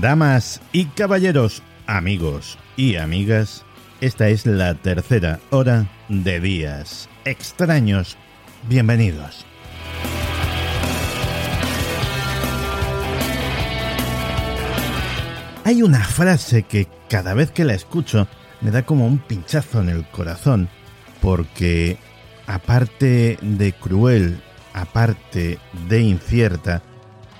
[0.00, 3.64] Damas y caballeros, amigos y amigas,
[4.02, 8.18] esta es la tercera hora de días extraños.
[8.68, 9.46] Bienvenidos.
[15.64, 18.28] Hay una frase que cada vez que la escucho
[18.60, 20.68] me da como un pinchazo en el corazón,
[21.22, 21.96] porque
[22.46, 24.42] aparte de cruel,
[24.74, 26.82] aparte de incierta,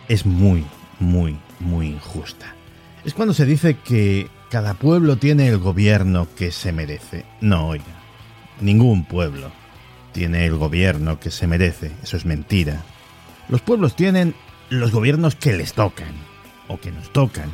[0.09, 0.65] es muy,
[0.99, 2.55] muy, muy injusta.
[3.05, 7.25] Es cuando se dice que cada pueblo tiene el gobierno que se merece.
[7.41, 7.85] No, oiga,
[8.61, 9.51] ningún pueblo
[10.13, 11.93] tiene el gobierno que se merece.
[12.03, 12.83] Eso es mentira.
[13.49, 14.35] Los pueblos tienen
[14.71, 16.15] los gobiernos que les tocan,
[16.69, 17.51] o que nos tocan.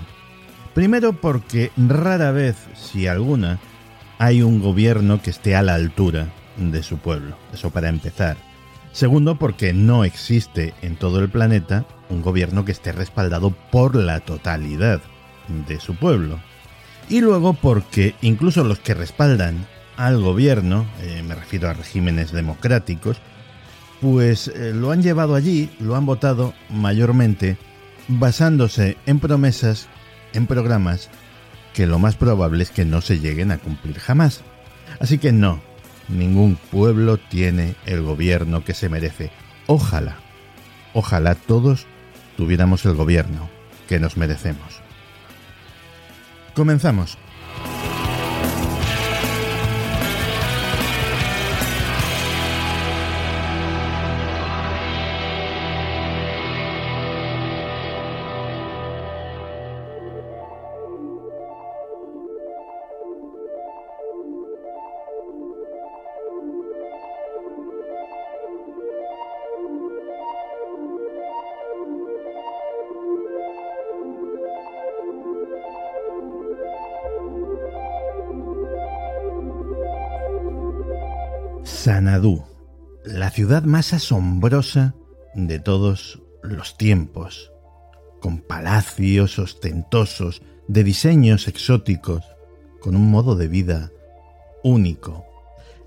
[0.75, 3.59] Primero porque rara vez, si alguna,
[4.19, 7.37] hay un gobierno que esté a la altura de su pueblo.
[7.53, 8.37] Eso para empezar.
[8.93, 14.21] Segundo, porque no existe en todo el planeta un gobierno que esté respaldado por la
[14.21, 15.01] totalidad
[15.67, 16.41] de su pueblo.
[17.09, 23.19] Y luego porque incluso los que respaldan al gobierno, eh, me refiero a regímenes democráticos,
[24.01, 27.57] pues eh, lo han llevado allí, lo han votado mayormente
[28.09, 29.89] basándose en promesas,
[30.33, 31.11] en programas
[31.73, 34.43] que lo más probable es que no se lleguen a cumplir jamás.
[35.01, 35.61] Así que no,
[36.09, 39.31] ningún pueblo tiene el gobierno que se merece.
[39.67, 40.17] Ojalá,
[40.95, 41.87] ojalá todos
[42.37, 43.49] tuviéramos el gobierno
[43.89, 44.81] que nos merecemos.
[46.55, 47.19] Comenzamos.
[81.83, 82.45] Sanadú,
[83.05, 84.95] la ciudad más asombrosa
[85.35, 87.51] de todos los tiempos,
[88.21, 92.23] con palacios ostentosos, de diseños exóticos,
[92.81, 93.91] con un modo de vida
[94.63, 95.27] único,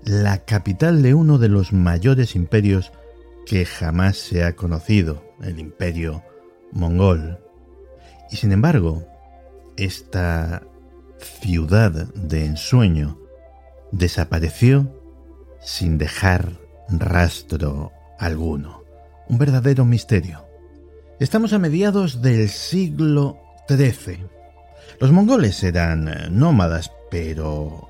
[0.02, 2.92] la capital de uno de los mayores imperios
[3.46, 6.22] que jamás se ha conocido, el imperio
[6.72, 7.38] mongol.
[8.30, 9.02] Y sin embargo,
[9.78, 10.62] esta
[11.40, 13.18] ciudad de ensueño
[13.92, 14.92] desapareció
[15.66, 16.52] sin dejar
[16.88, 18.84] rastro alguno.
[19.28, 20.46] Un verdadero misterio.
[21.18, 23.38] Estamos a mediados del siglo
[23.68, 24.20] XIII.
[25.00, 27.88] Los mongoles eran eh, nómadas, pero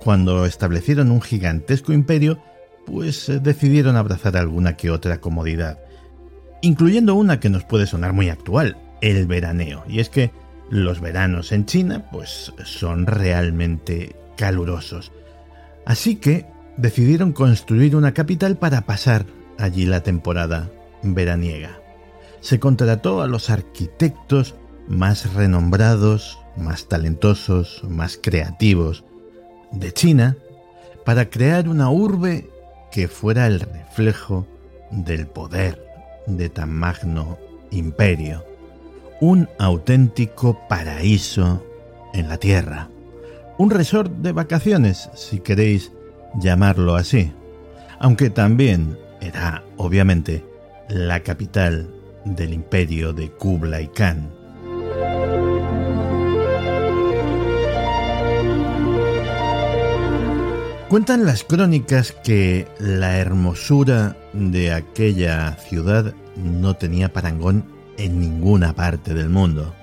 [0.00, 2.42] cuando establecieron un gigantesco imperio,
[2.86, 5.78] pues eh, decidieron abrazar alguna que otra comodidad,
[6.62, 9.84] incluyendo una que nos puede sonar muy actual, el veraneo.
[9.86, 10.30] Y es que
[10.70, 15.12] los veranos en China, pues son realmente calurosos.
[15.84, 19.26] Así que decidieron construir una capital para pasar
[19.58, 20.70] allí la temporada
[21.02, 21.80] veraniega.
[22.40, 24.54] Se contrató a los arquitectos
[24.88, 29.04] más renombrados, más talentosos, más creativos
[29.72, 30.36] de China
[31.04, 32.50] para crear una urbe
[32.90, 34.46] que fuera el reflejo
[34.90, 35.84] del poder
[36.26, 37.38] de tan magno
[37.70, 38.44] imperio.
[39.20, 41.64] Un auténtico paraíso
[42.12, 42.88] en la tierra.
[43.58, 45.92] Un resort de vacaciones, si queréis
[46.40, 47.32] llamarlo así,
[47.98, 50.44] aunque también era, obviamente,
[50.88, 51.88] la capital
[52.24, 54.30] del imperio de Kublai Khan.
[60.88, 67.64] Cuentan las crónicas que la hermosura de aquella ciudad no tenía parangón
[67.98, 69.74] en ninguna parte del mundo.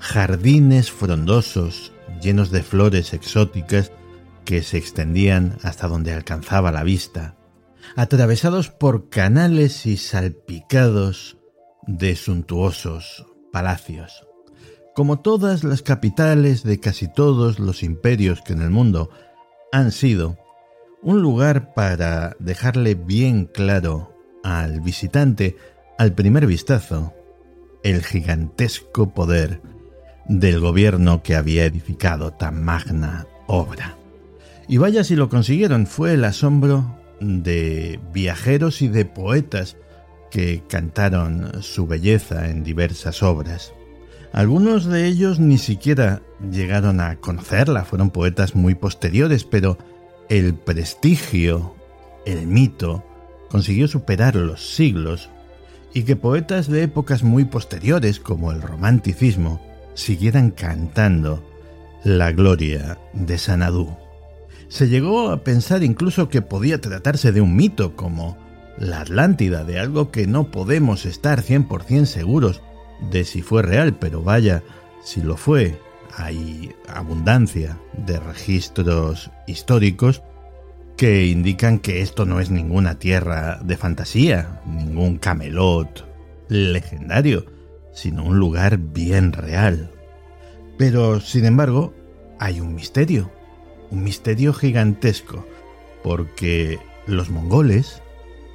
[0.00, 3.92] Jardines frondosos, llenos de flores exóticas,
[4.44, 7.36] que se extendían hasta donde alcanzaba la vista,
[7.96, 11.38] atravesados por canales y salpicados
[11.86, 14.26] de suntuosos palacios.
[14.94, 19.10] Como todas las capitales de casi todos los imperios que en el mundo
[19.72, 20.38] han sido,
[21.02, 25.56] un lugar para dejarle bien claro al visitante
[25.98, 27.14] al primer vistazo
[27.82, 29.60] el gigantesco poder
[30.26, 34.01] del gobierno que había edificado tan magna obra.
[34.68, 39.76] Y vaya si lo consiguieron, fue el asombro de viajeros y de poetas
[40.30, 43.72] que cantaron su belleza en diversas obras.
[44.32, 49.76] Algunos de ellos ni siquiera llegaron a conocerla, fueron poetas muy posteriores, pero
[50.30, 51.76] el prestigio,
[52.24, 53.04] el mito,
[53.50, 55.28] consiguió superar los siglos
[55.92, 59.60] y que poetas de épocas muy posteriores, como el romanticismo,
[59.92, 61.44] siguieran cantando
[62.02, 64.01] la gloria de Sanadú.
[64.72, 68.38] Se llegó a pensar incluso que podía tratarse de un mito como
[68.78, 72.62] la Atlántida, de algo que no podemos estar 100% seguros
[73.10, 74.62] de si fue real, pero vaya,
[75.04, 75.78] si lo fue,
[76.16, 80.22] hay abundancia de registros históricos
[80.96, 86.08] que indican que esto no es ninguna tierra de fantasía, ningún camelot
[86.48, 87.44] legendario,
[87.92, 89.90] sino un lugar bien real.
[90.78, 91.92] Pero, sin embargo,
[92.38, 93.30] hay un misterio,
[93.92, 95.46] un misterio gigantesco,
[96.02, 98.02] porque los mongoles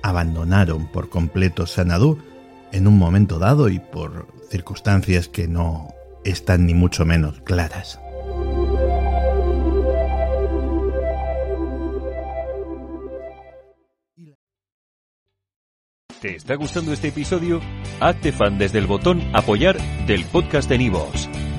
[0.01, 2.17] abandonaron por completo Sanadú
[2.71, 5.93] en un momento dado y por circunstancias que no
[6.25, 7.99] están ni mucho menos claras.
[16.19, 17.61] ¿Te está gustando este episodio?
[17.99, 21.29] Hazte fan desde el botón apoyar del podcast de Nivos.